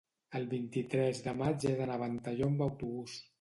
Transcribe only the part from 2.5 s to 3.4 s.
autobús.